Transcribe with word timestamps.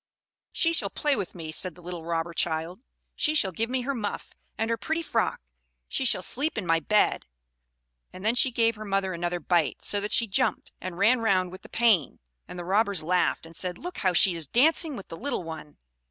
"She 0.51 0.73
shall 0.73 0.89
play 0.89 1.15
with 1.15 1.35
me," 1.35 1.51
said 1.51 1.75
the 1.75 1.81
little 1.83 2.03
robber 2.03 2.33
child. 2.33 2.81
"She 3.15 3.35
shall 3.35 3.51
give 3.51 3.69
me 3.69 3.81
her 3.81 3.93
muff, 3.93 4.33
and 4.57 4.71
her 4.71 4.75
pretty 4.75 5.03
frock; 5.03 5.39
she 5.87 6.05
shall 6.05 6.23
sleep 6.23 6.57
in 6.57 6.65
my 6.65 6.79
bed!" 6.79 7.27
And 8.11 8.25
then 8.25 8.33
she 8.33 8.49
gave 8.49 8.77
her 8.77 8.83
mother 8.83 9.13
another 9.13 9.39
bite, 9.39 9.83
so 9.83 9.99
that 10.01 10.11
she 10.11 10.25
jumped, 10.25 10.71
and 10.81 10.97
ran 10.97 11.19
round 11.19 11.51
with 11.51 11.61
the 11.61 11.69
pain; 11.69 12.19
and 12.47 12.57
the 12.57 12.65
Robbers 12.65 13.03
laughed, 13.03 13.45
and 13.45 13.55
said, 13.55 13.77
"Look, 13.77 13.99
how 13.99 14.11
she 14.11 14.33
is 14.33 14.47
dancing 14.47 14.95
with 14.95 15.09
the 15.09 15.17
little 15.17 15.43
one!" 15.43 15.77